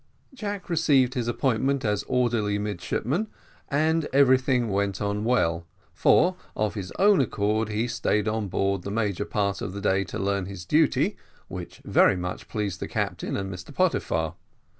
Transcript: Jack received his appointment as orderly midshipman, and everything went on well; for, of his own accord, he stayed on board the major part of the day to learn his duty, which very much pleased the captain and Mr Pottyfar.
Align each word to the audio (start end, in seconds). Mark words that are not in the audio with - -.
Jack 0.33 0.67
received 0.67 1.13
his 1.13 1.27
appointment 1.27 1.85
as 1.85 2.01
orderly 2.07 2.57
midshipman, 2.57 3.27
and 3.69 4.07
everything 4.11 4.71
went 4.71 4.99
on 4.99 5.23
well; 5.23 5.67
for, 5.93 6.35
of 6.55 6.73
his 6.73 6.91
own 6.97 7.21
accord, 7.21 7.69
he 7.69 7.87
stayed 7.87 8.27
on 8.27 8.47
board 8.47 8.81
the 8.81 8.89
major 8.89 9.25
part 9.25 9.61
of 9.61 9.73
the 9.73 9.81
day 9.81 10.03
to 10.05 10.17
learn 10.17 10.47
his 10.47 10.65
duty, 10.65 11.17
which 11.49 11.83
very 11.85 12.15
much 12.15 12.47
pleased 12.47 12.79
the 12.79 12.87
captain 12.87 13.37
and 13.37 13.53
Mr 13.53 13.71
Pottyfar. 13.71 14.33